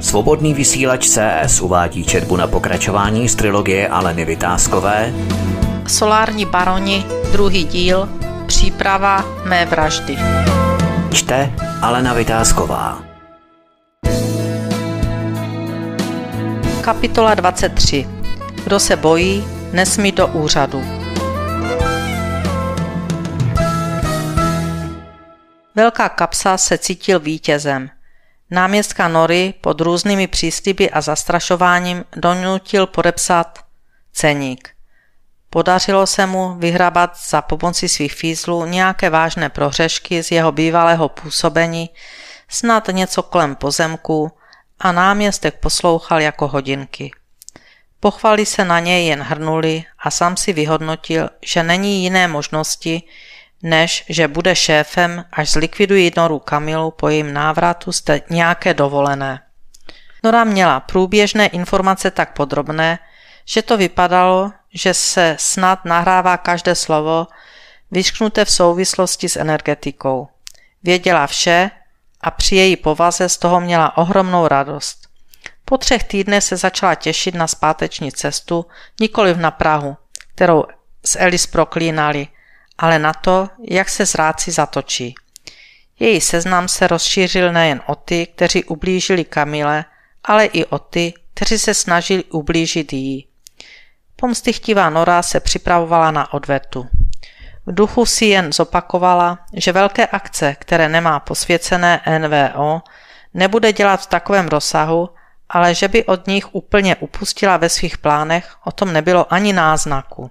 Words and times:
Svobodný 0.00 0.54
vysílač 0.54 1.08
CS 1.08 1.60
uvádí 1.60 2.04
četbu 2.04 2.36
na 2.36 2.46
pokračování 2.46 3.28
z 3.28 3.34
trilogie 3.34 3.88
Aleny 3.88 4.24
Vytázkové 4.24 5.12
Solární 5.86 6.46
baroni, 6.46 7.04
druhý 7.32 7.64
díl, 7.64 8.08
příprava 8.46 9.24
mé 9.44 9.66
vraždy. 9.66 10.16
Čte 11.12 11.52
Alena 11.82 12.14
Vytázková 12.14 13.02
Kapitola 16.80 17.34
23. 17.34 18.08
Kdo 18.64 18.80
se 18.80 18.96
bojí, 18.96 19.44
nesmí 19.72 20.12
do 20.12 20.26
úřadu. 20.26 20.82
Velká 25.74 26.08
kapsa 26.08 26.56
se 26.58 26.78
cítil 26.78 27.20
vítězem. 27.20 27.90
Náměstka 28.50 29.08
Nory 29.08 29.54
pod 29.60 29.80
různými 29.80 30.26
přísliby 30.26 30.90
a 30.90 31.00
zastrašováním 31.00 32.04
donutil 32.16 32.86
podepsat 32.86 33.58
ceník. 34.12 34.68
Podařilo 35.50 36.06
se 36.06 36.26
mu 36.26 36.54
vyhrabat 36.54 37.16
za 37.30 37.42
pomoci 37.42 37.88
svých 37.88 38.14
fízlů 38.14 38.66
nějaké 38.66 39.10
vážné 39.10 39.48
prohřešky 39.48 40.22
z 40.22 40.30
jeho 40.30 40.52
bývalého 40.52 41.08
působení, 41.08 41.90
snad 42.48 42.88
něco 42.88 43.22
kolem 43.22 43.56
pozemku 43.56 44.32
a 44.80 44.92
náměstek 44.92 45.60
poslouchal 45.60 46.20
jako 46.20 46.48
hodinky. 46.48 47.10
Pochvaly 48.00 48.46
se 48.46 48.64
na 48.64 48.80
něj 48.80 49.06
jen 49.06 49.22
hrnuli 49.22 49.84
a 49.98 50.10
sám 50.10 50.36
si 50.36 50.52
vyhodnotil, 50.52 51.28
že 51.42 51.62
není 51.62 52.02
jiné 52.02 52.28
možnosti, 52.28 53.02
než 53.62 54.04
že 54.08 54.28
bude 54.28 54.56
šéfem, 54.56 55.24
až 55.32 55.50
zlikvidují 55.50 56.12
Noru 56.16 56.38
Kamilu 56.38 56.90
po 56.90 57.08
jejím 57.08 57.32
návratu 57.32 57.92
z 57.92 58.02
nějaké 58.30 58.74
dovolené. 58.74 59.40
Nora 60.24 60.44
měla 60.44 60.80
průběžné 60.80 61.46
informace 61.46 62.10
tak 62.10 62.32
podrobné, 62.32 62.98
že 63.44 63.62
to 63.62 63.76
vypadalo, 63.76 64.52
že 64.74 64.94
se 64.94 65.36
snad 65.38 65.84
nahrává 65.84 66.36
každé 66.36 66.74
slovo, 66.74 67.26
vyšknuté 67.90 68.44
v 68.44 68.50
souvislosti 68.50 69.28
s 69.28 69.36
energetikou. 69.36 70.28
Věděla 70.82 71.26
vše 71.26 71.70
a 72.20 72.30
při 72.30 72.56
její 72.56 72.76
povaze 72.76 73.28
z 73.28 73.36
toho 73.38 73.60
měla 73.60 73.96
ohromnou 73.96 74.48
radost. 74.48 75.08
Po 75.64 75.78
třech 75.78 76.04
týdnech 76.04 76.44
se 76.44 76.56
začala 76.56 76.94
těšit 76.94 77.34
na 77.34 77.46
zpáteční 77.46 78.12
cestu, 78.12 78.66
nikoliv 79.00 79.36
na 79.36 79.50
Prahu, 79.50 79.96
kterou 80.34 80.64
s 81.04 81.18
Elis 81.18 81.46
proklínali– 81.46 82.28
ale 82.80 82.98
na 82.98 83.12
to, 83.12 83.48
jak 83.70 83.88
se 83.88 84.06
zráci 84.06 84.50
zatočí. 84.50 85.14
Její 85.98 86.20
seznam 86.20 86.68
se 86.68 86.86
rozšířil 86.86 87.52
nejen 87.52 87.80
o 87.86 87.94
ty, 87.94 88.26
kteří 88.26 88.64
ublížili 88.64 89.24
Kamile, 89.24 89.84
ale 90.24 90.44
i 90.44 90.64
o 90.64 90.78
ty, 90.78 91.14
kteří 91.34 91.58
se 91.58 91.74
snažili 91.74 92.24
ublížit 92.24 92.92
jí. 92.92 93.26
Pomstychtivá 94.16 94.90
Nora 94.90 95.22
se 95.22 95.40
připravovala 95.40 96.10
na 96.10 96.34
odvetu. 96.34 96.86
V 97.66 97.74
duchu 97.74 98.06
si 98.06 98.24
jen 98.24 98.52
zopakovala, 98.52 99.38
že 99.52 99.72
velké 99.72 100.06
akce, 100.06 100.56
které 100.58 100.88
nemá 100.88 101.20
posvěcené 101.20 102.00
NVO, 102.18 102.82
nebude 103.34 103.72
dělat 103.72 103.96
v 103.96 104.06
takovém 104.06 104.48
rozsahu, 104.48 105.08
ale 105.48 105.74
že 105.74 105.88
by 105.88 106.04
od 106.04 106.26
nich 106.26 106.54
úplně 106.54 106.96
upustila 106.96 107.56
ve 107.56 107.68
svých 107.68 107.98
plánech, 107.98 108.56
o 108.64 108.72
tom 108.72 108.92
nebylo 108.92 109.32
ani 109.34 109.52
náznaku. 109.52 110.30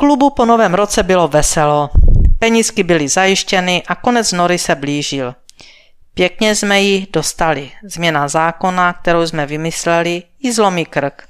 Klubu 0.00 0.30
po 0.30 0.44
novém 0.44 0.74
roce 0.74 1.02
bylo 1.02 1.28
veselo. 1.28 1.90
Penízky 2.38 2.82
byly 2.82 3.08
zajištěny 3.08 3.82
a 3.88 3.94
konec 3.94 4.32
nory 4.32 4.58
se 4.58 4.74
blížil. 4.74 5.34
Pěkně 6.14 6.54
jsme 6.54 6.80
ji 6.80 7.06
dostali. 7.12 7.70
Změna 7.84 8.28
zákona, 8.28 8.92
kterou 8.92 9.26
jsme 9.26 9.46
vymysleli, 9.46 10.22
ji 10.38 10.52
zlomí 10.52 10.86
krk. 10.86 11.28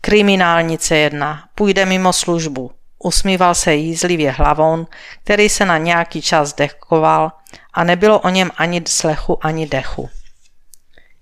Kriminálnice 0.00 0.96
jedna, 0.96 1.48
půjde 1.54 1.86
mimo 1.86 2.12
službu. 2.12 2.70
Usmíval 2.98 3.54
se 3.54 3.74
jízlivě 3.74 4.30
hlavou, 4.30 4.86
který 5.24 5.48
se 5.48 5.64
na 5.64 5.78
nějaký 5.78 6.22
čas 6.22 6.52
dechkoval 6.52 7.32
a 7.72 7.84
nebylo 7.84 8.20
o 8.20 8.28
něm 8.28 8.50
ani 8.56 8.82
slechu, 8.88 9.46
ani 9.46 9.66
dechu. 9.66 10.10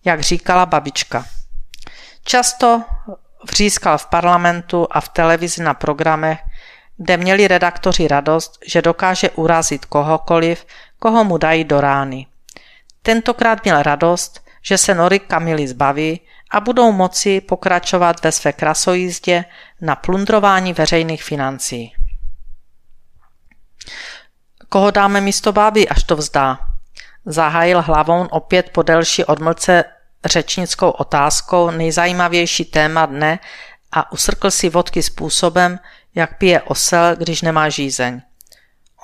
Jak 0.05 0.21
říkala 0.21 0.67
babička. 0.67 1.25
Často 2.25 2.83
vřískal 3.51 3.99
v 3.99 4.07
parlamentu 4.07 4.87
a 4.91 5.01
v 5.01 5.09
televizi 5.09 5.63
na 5.63 5.75
programech, 5.75 6.39
kde 6.97 7.17
měli 7.17 7.49
redaktoři 7.49 8.09
radost, 8.09 8.59
že 8.67 8.83
dokáže 8.83 9.31
urazit 9.31 9.85
kohokoliv, 9.85 10.67
koho 10.99 11.25
mu 11.25 11.39
dají 11.39 11.65
do 11.65 11.81
rány. 11.81 12.27
Tentokrát 13.03 13.65
měl 13.65 13.83
radost, 13.83 14.41
že 14.63 14.79
se 14.79 14.95
Nory 14.95 15.19
Kamily 15.19 15.69
zbaví 15.69 16.21
a 16.51 16.61
budou 16.61 16.93
moci 16.93 17.41
pokračovat 17.41 18.25
ve 18.25 18.33
své 18.33 18.53
krasojízdě 18.53 19.45
na 19.81 19.97
plundrování 19.97 20.73
veřejných 20.73 21.25
financí. 21.25 21.93
Koho 24.69 24.91
dáme 24.91 25.21
místo 25.21 25.53
báby, 25.53 25.89
až 25.89 26.03
to 26.03 26.17
vzdá? 26.17 26.59
Zahájil 27.27 27.83
hlavou 27.83 28.27
opět 28.27 28.71
po 28.71 28.83
delší 28.83 29.25
odmlce 29.25 29.85
řečnickou 30.25 30.91
otázkou 30.91 31.71
nejzajímavější 31.71 32.65
téma 32.65 33.07
dne 33.07 33.39
a 33.93 34.13
usrkl 34.13 34.51
si 34.51 34.69
vodky 34.69 35.03
způsobem, 35.03 35.79
jak 36.15 36.39
pije 36.39 36.61
osel, 36.61 37.17
když 37.17 37.43
nemá 37.43 37.69
žízeň. 37.69 38.21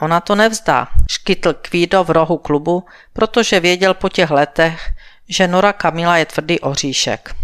Ona 0.00 0.20
to 0.20 0.34
nevzdá, 0.34 0.88
škytl 1.10 1.54
Kvído 1.54 2.04
v 2.04 2.10
rohu 2.10 2.38
klubu, 2.38 2.84
protože 3.12 3.60
věděl 3.60 3.94
po 3.94 4.08
těch 4.08 4.30
letech, 4.30 4.90
že 5.28 5.48
Nora 5.48 5.72
Kamila 5.72 6.16
je 6.16 6.26
tvrdý 6.26 6.60
oříšek. 6.60 7.34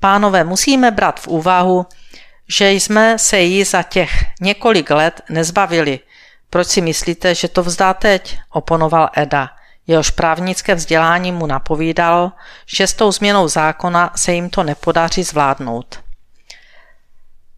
Pánové, 0.00 0.44
musíme 0.44 0.90
brát 0.90 1.20
v 1.20 1.28
úvahu, 1.28 1.86
že 2.48 2.70
jsme 2.70 3.18
se 3.18 3.40
jí 3.40 3.64
za 3.64 3.82
těch 3.82 4.10
několik 4.40 4.90
let 4.90 5.20
nezbavili. 5.28 6.00
Proč 6.50 6.66
si 6.66 6.80
myslíte, 6.80 7.34
že 7.34 7.48
to 7.48 7.62
vzdá 7.62 7.94
teď? 7.94 8.38
oponoval 8.50 9.10
Eda. 9.16 9.50
Jehož 9.86 10.10
právnické 10.10 10.74
vzdělání 10.74 11.32
mu 11.32 11.46
napovídalo, 11.46 12.32
že 12.66 12.86
s 12.86 12.94
tou 12.94 13.12
změnou 13.12 13.48
zákona 13.48 14.12
se 14.16 14.32
jim 14.32 14.50
to 14.50 14.62
nepodaří 14.62 15.22
zvládnout. 15.22 16.03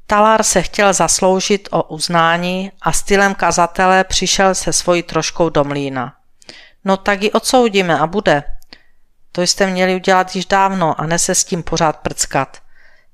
Talar 0.06 0.42
se 0.42 0.62
chtěl 0.62 0.92
zasloužit 0.92 1.68
o 1.72 1.82
uznání 1.82 2.72
a 2.82 2.92
stylem 2.92 3.34
kazatele 3.34 4.04
přišel 4.04 4.54
se 4.54 4.72
svojí 4.72 5.02
troškou 5.02 5.48
do 5.48 5.64
mlína. 5.64 6.16
No 6.84 6.96
tak 6.96 7.22
ji 7.22 7.32
odsoudíme 7.32 7.98
a 7.98 8.06
bude. 8.06 8.44
To 9.32 9.42
jste 9.42 9.66
měli 9.66 9.94
udělat 9.94 10.36
již 10.36 10.46
dávno 10.46 11.00
a 11.00 11.06
ne 11.06 11.18
se 11.18 11.34
s 11.34 11.44
tím 11.44 11.62
pořád 11.62 11.96
prckat. 11.96 12.58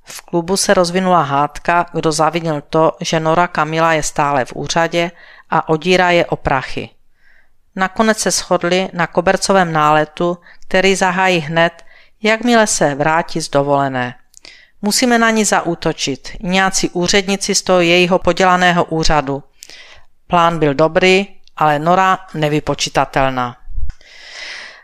V 0.05 0.21
klubu 0.21 0.57
se 0.57 0.75
rozvinula 0.75 1.23
hádka, 1.23 1.87
kdo 1.93 2.13
zavinil 2.13 2.61
to, 2.61 2.93
že 3.01 3.21
Nora 3.21 3.47
Kamila 3.47 3.93
je 3.93 4.03
stále 4.03 4.45
v 4.45 4.53
úřadě 4.53 5.11
a 5.51 5.69
odírá 5.69 6.11
je 6.11 6.27
o 6.27 6.37
prachy. 6.37 6.91
Nakonec 7.77 8.19
se 8.19 8.31
shodli 8.31 8.89
na 8.93 9.07
kobercovém 9.07 9.73
náletu, 9.73 10.39
který 10.69 10.97
zahájí 10.97 11.39
hned, 11.39 11.85
jakmile 12.23 12.67
se 12.67 12.95
vrátí 12.95 13.41
z 13.41 13.51
dovolené. 13.51 14.15
Musíme 14.82 15.19
na 15.19 15.31
ní 15.31 15.44
zaútočit. 15.44 16.28
Nějací 16.41 16.91
úředníci 16.91 17.54
z 17.54 17.62
toho 17.62 17.81
jejího 17.81 18.19
podělaného 18.19 18.84
úřadu. 18.84 19.43
Plán 20.26 20.59
byl 20.59 20.75
dobrý, 20.75 21.26
ale 21.56 21.78
Nora 21.78 22.19
nevypočitatelná. 22.34 23.56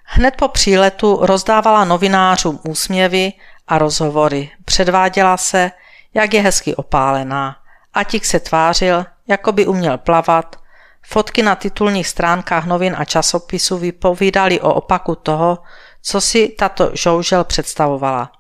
Hned 0.05 0.37
po 0.37 0.49
příletu 0.49 1.19
rozdávala 1.23 1.85
novinářům 1.85 2.61
úsměvy 2.69 3.33
a 3.69 3.79
rozhovory. 3.79 4.51
Předváděla 4.65 5.37
se, 5.37 5.71
jak 6.15 6.35
je 6.35 6.43
hezky 6.43 6.77
opálená. 6.77 7.57
Atik 7.95 8.25
se 8.25 8.41
tvářil, 8.41 9.07
jako 9.29 9.53
by 9.53 9.67
uměl 9.67 9.99
plavat. 9.99 10.57
Fotky 11.03 11.43
na 11.43 11.55
titulních 11.55 12.09
stránkách 12.09 12.67
novin 12.67 12.95
a 12.99 13.05
časopisů 13.05 13.79
vypovídali 13.79 14.61
o 14.61 14.75
opaku 14.75 15.15
toho, 15.15 15.59
co 16.03 16.21
si 16.21 16.49
tato 16.49 16.91
žoužel 16.95 17.45
představovala. 17.45 18.38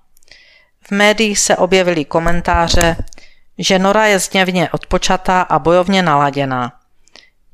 V 0.88 0.92
médiích 0.92 1.38
se 1.38 1.56
objevily 1.56 2.04
komentáře, 2.04 2.96
že 3.58 3.78
Nora 3.78 4.06
je 4.06 4.18
zněvně 4.18 4.70
odpočatá 4.70 5.42
a 5.42 5.58
bojovně 5.58 6.02
naladěná. 6.02 6.72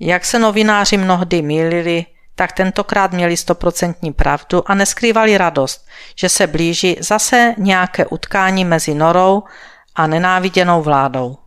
Jak 0.01 0.25
se 0.25 0.39
novináři 0.39 0.97
mnohdy 0.97 1.43
mýlili, 1.43 2.07
tak 2.35 2.53
tentokrát 2.53 3.13
měli 3.13 3.37
stoprocentní 3.37 4.13
pravdu 4.13 4.71
a 4.71 4.75
neskrývali 4.75 5.39
radost, 5.39 5.87
že 6.19 6.29
se 6.29 6.47
blíží 6.47 6.97
zase 7.01 7.55
nějaké 7.59 8.07
utkání 8.07 8.65
mezi 8.65 8.95
Norou 8.95 9.43
a 9.95 10.07
nenáviděnou 10.07 10.83
vládou. 10.83 11.39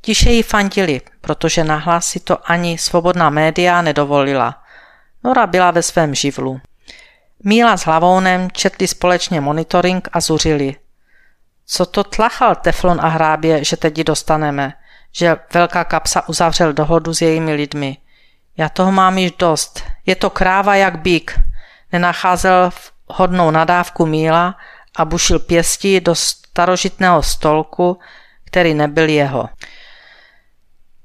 Tiše 0.00 0.30
jí 0.30 0.42
fandili, 0.42 1.00
protože 1.20 1.64
nahlas 1.64 2.06
si 2.06 2.20
to 2.20 2.50
ani 2.50 2.78
svobodná 2.78 3.30
média 3.30 3.82
nedovolila. 3.82 4.62
Nora 5.24 5.46
byla 5.46 5.70
ve 5.70 5.82
svém 5.82 6.14
živlu. 6.14 6.60
Míla 7.44 7.76
s 7.76 7.84
Hlavounem 7.84 8.50
četli 8.50 8.88
společně 8.88 9.40
monitoring 9.40 10.08
a 10.12 10.20
zuřili. 10.20 10.76
Co 11.66 11.86
to 11.86 12.04
tlachal 12.04 12.54
Teflon 12.54 13.00
a 13.00 13.08
hrábě, 13.08 13.64
že 13.64 13.76
teď 13.76 13.98
ji 13.98 14.04
dostaneme? 14.04 14.72
Že 15.12 15.36
velká 15.54 15.84
kapsa 15.84 16.28
uzavřel 16.28 16.72
dohodu 16.72 17.14
s 17.14 17.22
jejími 17.22 17.54
lidmi. 17.54 17.96
Já 18.56 18.68
toho 18.68 18.92
mám 18.92 19.18
již 19.18 19.32
dost. 19.32 19.82
Je 20.06 20.16
to 20.16 20.30
kráva 20.30 20.74
jak 20.74 20.98
bík. 20.98 21.40
nenacházel 21.92 22.70
hodnou 23.06 23.50
nadávku 23.50 24.06
míla 24.06 24.56
a 24.96 25.04
bušil 25.04 25.38
pěstí 25.38 26.00
do 26.00 26.14
starožitného 26.14 27.22
stolku, 27.22 27.98
který 28.44 28.74
nebyl 28.74 29.08
jeho. 29.08 29.48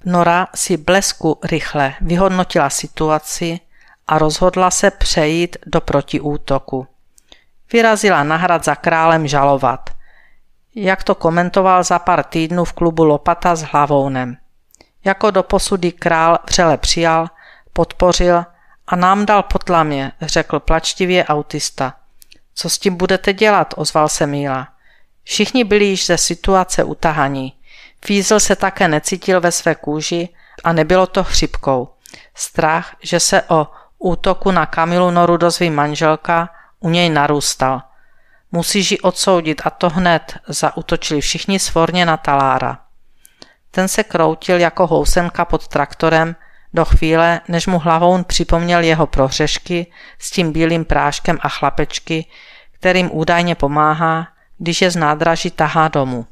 Nora 0.06 0.48
si 0.56 0.77
blesku 0.77 1.39
rychle 1.44 1.94
vyhodnotila 2.01 2.69
situaci 2.69 3.60
a 4.07 4.18
rozhodla 4.18 4.71
se 4.71 4.92
přejít 4.92 5.57
do 5.65 5.81
protiútoku. 5.81 6.88
Vyrazila 7.74 8.24
na 8.24 8.36
hrad 8.36 8.63
za 8.63 8.75
králem 8.75 9.27
žalovat. 9.27 9.89
Jak 10.79 11.03
to 11.03 11.15
komentoval 11.15 11.83
za 11.83 12.00
pár 12.00 12.24
týdnů 12.24 12.65
v 12.65 12.74
klubu 12.74 13.06
Lopata 13.06 13.56
s 13.56 13.62
Hlavounem. 13.62 14.38
Jako 15.06 15.31
do 15.31 15.44
posudy 15.44 15.91
král 15.91 16.39
vřele 16.50 16.77
přijal, 16.77 17.27
podpořil 17.74 18.44
a 18.88 18.95
nám 18.95 19.25
dal 19.25 19.44
potlamě, 19.44 20.12
řekl 20.21 20.59
plačtivě 20.59 21.25
autista. 21.25 21.94
Co 22.56 22.69
s 22.69 22.77
tím 22.77 22.95
budete 22.95 23.33
dělat, 23.33 23.74
ozval 23.77 24.09
se 24.09 24.27
Míla. 24.27 24.68
Všichni 25.24 25.63
byli 25.63 25.85
již 25.85 26.06
ze 26.06 26.18
situace 26.18 26.83
utahaní. 26.83 27.53
Fízl 28.06 28.39
se 28.39 28.56
také 28.56 28.88
necítil 28.88 29.41
ve 29.41 29.51
své 29.51 29.75
kůži 29.75 30.29
a 30.63 30.74
nebylo 30.74 31.07
to 31.07 31.24
chřipkou. 31.24 31.89
Strach, 32.35 32.95
že 33.01 33.19
se 33.19 33.41
o 33.41 33.68
útoku 34.00 34.51
na 34.51 34.65
Kamilu 34.65 35.12
Noru 35.12 35.38
dozví 35.38 35.69
manželka, 35.69 36.50
u 36.79 36.89
něj 36.89 37.09
narůstal. 37.09 37.81
Musíš 38.52 38.92
ji 38.92 39.00
odsoudit 39.00 39.62
a 39.66 39.70
to 39.70 39.90
hned, 39.90 40.38
zautočili 40.48 41.22
všichni 41.22 41.60
svorně 41.60 42.06
na 42.06 42.18
talára. 42.18 42.80
Ten 43.72 43.88
se 43.88 44.04
kroutil 44.04 44.60
jako 44.60 44.88
housenka 44.88 45.46
pod 45.46 45.68
traktorem 45.68 46.36
do 46.74 46.86
chvíle, 46.86 47.42
než 47.48 47.68
mu 47.68 47.80
hlavou 47.80 48.24
připomněl 48.24 48.84
jeho 48.84 49.08
prohřešky 49.08 49.92
s 50.20 50.32
tím 50.32 50.52
bílým 50.52 50.86
práškem 50.86 51.38
a 51.42 51.50
chlapečky, 51.50 52.26
kterým 52.72 53.10
údajně 53.14 53.56
pomáhá, 53.56 54.28
když 54.58 54.82
je 54.82 54.92
z 54.92 54.96
nádraží 54.96 55.52
tahá 55.52 55.88
domů. 55.88 56.26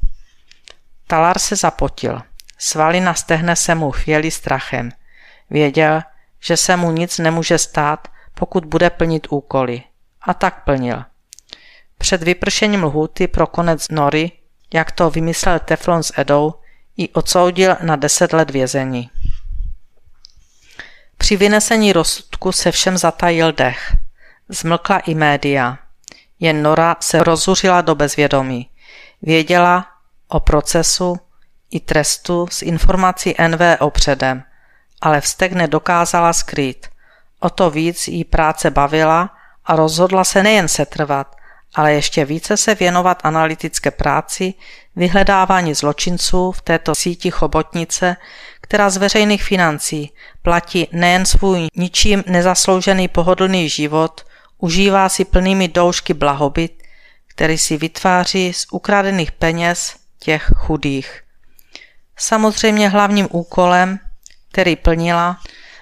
Talar 1.06 1.38
se 1.38 1.56
zapotil. 1.56 2.22
Svaly 2.58 3.00
na 3.00 3.14
stehne 3.14 3.56
se 3.56 3.74
mu 3.74 3.90
chvěli 3.90 4.30
strachem. 4.30 4.90
Věděl, 5.50 6.02
že 6.40 6.56
se 6.56 6.76
mu 6.76 6.90
nic 6.90 7.18
nemůže 7.18 7.58
stát, 7.58 8.08
pokud 8.34 8.64
bude 8.64 8.90
plnit 8.90 9.26
úkoly. 9.30 9.82
A 10.22 10.34
tak 10.34 10.64
plnil. 10.64 11.04
Před 11.98 12.22
vypršením 12.22 12.84
lhůty 12.84 13.28
pro 13.28 13.46
konec 13.46 13.88
nory, 13.88 14.32
jak 14.74 14.92
to 14.92 15.10
vymyslel 15.10 15.58
Teflon 15.58 16.02
s 16.02 16.12
Edou, 16.16 16.54
ji 16.96 17.08
odsoudil 17.08 17.76
na 17.82 17.96
deset 17.96 18.32
let 18.32 18.50
vězení. 18.50 19.10
Při 21.18 21.36
vynesení 21.36 21.92
rozsudku 21.92 22.52
se 22.52 22.72
všem 22.72 22.98
zatajil 22.98 23.52
dech. 23.52 23.96
Zmlkla 24.48 24.98
i 24.98 25.14
média. 25.14 25.78
Jen 26.40 26.62
Nora 26.62 26.96
se 27.00 27.24
rozuřila 27.24 27.80
do 27.80 27.94
bezvědomí. 27.94 28.70
Věděla 29.22 29.86
o 30.28 30.40
procesu 30.40 31.16
i 31.70 31.80
trestu 31.80 32.46
s 32.50 32.62
informací 32.62 33.34
NVO 33.48 33.90
předem, 33.90 34.42
ale 35.00 35.20
vztek 35.20 35.52
nedokázala 35.52 36.32
skrýt. 36.32 36.86
O 37.40 37.50
to 37.50 37.70
víc 37.70 38.08
jí 38.08 38.24
práce 38.24 38.70
bavila 38.70 39.30
a 39.64 39.76
rozhodla 39.76 40.24
se 40.24 40.42
nejen 40.42 40.68
setrvat, 40.68 41.35
ale 41.74 41.92
ještě 41.92 42.24
více 42.24 42.56
se 42.56 42.74
věnovat 42.74 43.20
analytické 43.24 43.90
práci, 43.90 44.54
vyhledávání 44.96 45.74
zločinců 45.74 46.52
v 46.52 46.62
této 46.62 46.94
síti 46.94 47.30
chobotnice, 47.30 48.16
která 48.60 48.90
z 48.90 48.96
veřejných 48.96 49.44
financí 49.44 50.12
platí 50.42 50.88
nejen 50.92 51.26
svůj 51.26 51.66
ničím 51.76 52.24
nezasloužený 52.26 53.08
pohodlný 53.08 53.68
život, 53.68 54.26
užívá 54.58 55.08
si 55.08 55.24
plnými 55.24 55.68
doušky 55.68 56.14
blahobyt, 56.14 56.82
který 57.28 57.58
si 57.58 57.76
vytváří 57.76 58.52
z 58.52 58.66
ukradených 58.70 59.32
peněz 59.32 59.96
těch 60.18 60.50
chudých. 60.56 61.22
Samozřejmě 62.18 62.88
hlavním 62.88 63.28
úkolem, 63.30 63.98
který 64.52 64.76
plnila, 64.76 65.38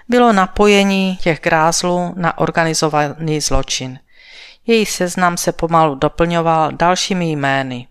bylo 0.09 0.33
napojení 0.33 1.17
těch 1.17 1.41
grázlů 1.41 2.15
na 2.17 2.39
organizovaný 2.39 3.41
zločin. 3.41 3.99
Její 4.67 4.87
seznam 4.87 5.37
se 5.37 5.53
pomalu 5.53 5.95
doplňoval 5.95 6.73
dalšími 6.73 7.31
jmény. 7.31 7.89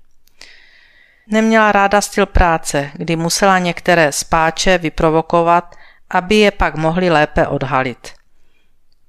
Neměla 1.28 1.72
ráda 1.72 2.02
styl 2.02 2.26
práce, 2.26 2.92
kdy 2.94 3.16
musela 3.16 3.60
některé 3.60 4.12
spáče 4.12 4.78
vyprovokovat, 4.78 5.76
aby 6.10 6.36
je 6.36 6.52
pak 6.52 6.76
mohli 6.76 7.10
lépe 7.10 7.48
odhalit. 7.48 8.14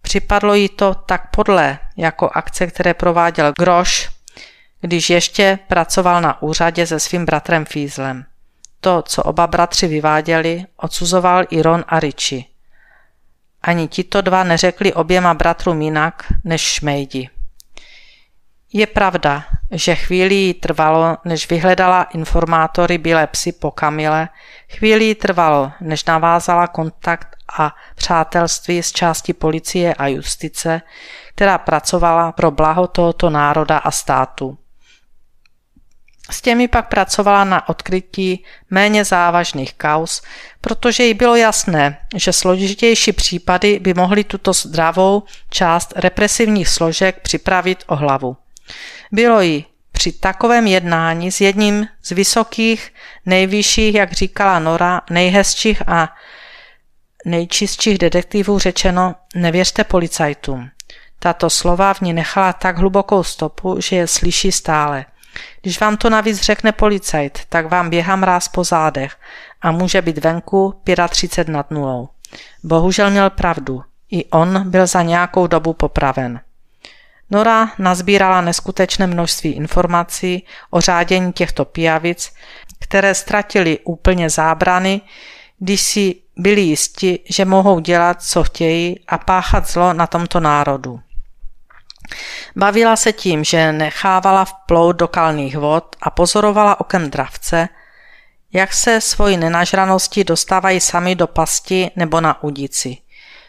Připadlo 0.03 0.55
jí 0.55 0.69
to 0.69 0.95
tak 0.95 1.31
podle, 1.31 1.79
jako 1.97 2.31
akce, 2.35 2.67
které 2.67 2.95
prováděl 2.95 3.53
Groš, 3.59 4.11
když 4.81 5.11
ještě 5.11 5.59
pracoval 5.69 6.21
na 6.21 6.43
úřadě 6.43 6.87
se 6.87 7.01
svým 7.01 7.25
bratrem 7.25 7.65
Fízlem. 7.65 8.25
To, 8.81 9.03
co 9.03 9.23
oba 9.23 9.47
bratři 9.47 9.87
vyváděli, 9.87 10.65
odsuzoval 10.77 11.45
i 11.51 11.63
Ron 11.63 11.85
a 11.89 12.01
Richie. 12.01 12.43
Ani 13.63 13.89
tito 13.89 14.21
dva 14.21 14.45
neřekli 14.45 14.93
oběma 14.93 15.35
bratrům 15.35 15.83
jinak 15.83 16.33
než 16.45 16.61
šmejdi. 16.63 17.31
Je 18.77 18.87
pravda, 18.87 19.45
že 19.71 19.95
chvíli 19.95 20.35
jí 20.35 20.55
trvalo, 20.55 21.17
než 21.25 21.51
vyhledala 21.51 22.03
informátory 22.03 22.99
bílé 22.99 23.27
psy 23.27 23.53
po 23.53 23.71
Kamile, 23.71 24.29
chvíli 24.77 25.05
jí 25.05 25.15
trvalo, 25.15 25.73
než 25.81 26.05
navázala 26.05 26.67
kontakt 26.67 27.29
a 27.59 27.75
přátelství 27.95 28.83
s 28.83 28.93
části 28.93 29.33
policie 29.33 29.95
a 29.95 30.07
justice, 30.07 30.83
která 31.35 31.59
pracovala 31.59 32.33
pro 32.33 32.51
blaho 32.51 32.87
tohoto 32.87 33.31
národa 33.31 33.79
a 33.79 33.91
státu. 33.91 34.59
S 36.31 36.43
těmi 36.43 36.69
pak 36.69 36.89
pracovala 36.89 37.45
na 37.45 37.69
odkrytí 37.69 38.45
méně 38.71 39.05
závažných 39.05 39.75
kaus, 39.75 40.23
protože 40.61 41.05
jí 41.05 41.15
bylo 41.15 41.37
jasné, 41.37 41.99
že 42.15 42.33
složitější 42.33 43.13
případy 43.13 43.79
by 43.79 43.95
mohly 43.95 44.25
tuto 44.25 44.53
zdravou 44.53 45.23
část 45.51 45.93
represivních 45.97 46.69
složek 46.69 47.21
připravit 47.21 47.85
o 47.87 47.97
hlavu. 47.97 48.37
Bylo 49.13 49.41
jí 49.41 49.67
při 49.93 50.13
takovém 50.13 50.67
jednání 50.67 51.33
s 51.33 51.41
jedním 51.41 51.87
z 52.03 52.11
vysokých, 52.11 52.93
nejvyšších, 53.27 53.95
jak 53.95 54.13
říkala 54.13 54.59
Nora, 54.59 55.01
nejhezčích 55.11 55.89
a 55.89 56.09
nejčistších 57.25 57.99
detektivů 57.99 58.59
řečeno 58.59 59.15
nevěřte 59.35 59.85
policajtům. 59.85 60.71
Tato 61.19 61.51
slova 61.51 61.95
v 61.95 62.01
ní 62.01 62.13
nechala 62.13 62.53
tak 62.53 62.79
hlubokou 62.79 63.23
stopu, 63.23 63.81
že 63.81 63.97
je 63.97 64.07
slyší 64.07 64.53
stále. 64.53 65.05
Když 65.63 65.81
vám 65.81 65.97
to 65.97 66.11
navíc 66.11 66.41
řekne 66.41 66.73
policajt, 66.73 67.39
tak 67.49 67.71
vám 67.71 67.91
běhá 67.91 68.17
mráz 68.17 68.49
po 68.49 68.65
zádech 68.65 69.17
a 69.63 69.71
může 69.71 70.03
být 70.03 70.19
venku 70.19 70.75
35 71.09 71.53
nad 71.53 71.71
nulou. 71.71 72.09
Bohužel 72.65 73.11
měl 73.11 73.31
pravdu. 73.31 73.83
I 74.11 74.25
on 74.25 74.71
byl 74.71 74.87
za 74.87 75.03
nějakou 75.03 75.47
dobu 75.47 75.73
popraven. 75.73 76.41
Nora 77.31 77.71
nazbírala 77.79 78.41
neskutečné 78.41 79.07
množství 79.07 79.53
informací 79.53 80.47
o 80.71 80.81
řádění 80.81 81.33
těchto 81.33 81.65
pijavic, 81.65 82.33
které 82.81 83.15
ztratili 83.15 83.79
úplně 83.85 84.31
zábrany, 84.31 85.01
když 85.59 85.81
si 85.83 86.15
byli 86.37 86.61
jisti, 86.61 87.19
že 87.29 87.45
mohou 87.45 87.81
dělat, 87.81 88.23
co 88.23 88.45
chtějí 88.45 89.01
a 89.09 89.19
páchat 89.19 89.71
zlo 89.71 89.93
na 89.93 90.07
tomto 90.07 90.41
národu. 90.41 91.01
Bavila 92.57 92.97
se 92.97 93.13
tím, 93.13 93.45
že 93.45 93.73
nechávala 93.73 94.45
vplout 94.45 94.97
do 94.97 95.09
kalných 95.09 95.57
vod 95.57 95.97
a 96.03 96.11
pozorovala 96.11 96.81
okem 96.81 97.11
dravce, 97.11 97.69
jak 98.53 98.73
se 98.75 99.01
svoji 99.01 99.37
nenažranosti 99.37 100.25
dostávají 100.25 100.81
sami 100.81 101.15
do 101.15 101.27
pasti 101.27 101.91
nebo 101.97 102.21
na 102.21 102.43
udici. 102.43 102.97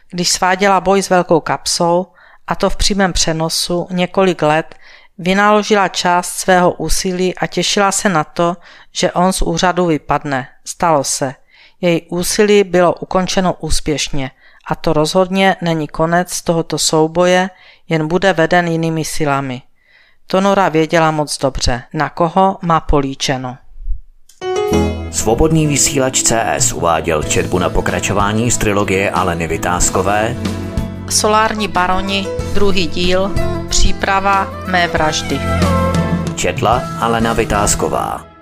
Když 0.10 0.29
sváděla 0.29 0.82
boj 0.82 1.01
s 1.03 1.10
velkou 1.10 1.39
kapsou, 1.39 2.08
a 2.48 2.56
to 2.56 2.70
v 2.70 2.75
přímém 2.75 3.14
přenosu 3.14 3.88
několik 3.92 4.42
let, 4.42 4.75
vynaložila 5.18 5.88
část 5.88 6.30
svého 6.30 6.72
úsilí 6.72 7.36
a 7.36 7.48
těšila 7.48 7.92
se 7.92 8.10
na 8.10 8.24
to, 8.24 8.58
že 8.92 9.12
on 9.12 9.34
z 9.34 9.42
úřadu 9.42 9.86
vypadne. 9.86 10.48
Stalo 10.66 11.04
se. 11.04 11.36
Její 11.82 12.02
úsilí 12.02 12.64
bylo 12.64 12.94
ukončeno 12.94 13.54
úspěšně 13.54 14.32
a 14.68 14.75
to 14.75 14.94
rozhodně 14.94 15.56
není 15.62 15.88
konec 15.88 16.42
tohoto 16.42 16.78
souboje, 16.78 17.50
jen 17.90 18.08
bude 18.08 18.34
veden 18.34 18.68
jinými 18.68 19.06
silami. 19.06 19.62
Tonora 20.28 20.70
věděla 20.70 21.12
moc 21.12 21.38
dobře, 21.38 21.84
na 21.94 22.10
koho 22.10 22.58
má 22.62 22.80
políčeno. 22.80 23.58
Svobodný 25.12 25.68
vysílač 25.68 26.24
CS 26.24 26.74
uváděl 26.74 27.24
četbu 27.24 27.60
na 27.60 27.70
pokračování 27.70 28.52
z 28.52 28.58
trilogie 28.58 29.12
Aleny 29.12 29.48
Vytázkové 29.48 30.36
Solární 31.09 31.67
baroni, 31.67 32.27
druhý 32.53 32.88
díl, 32.88 33.31
příprava 33.69 34.47
mé 34.67 34.88
vraždy. 34.88 35.39
Četla 36.35 36.81
Alena 37.00 37.33
Vytázková. 37.33 38.35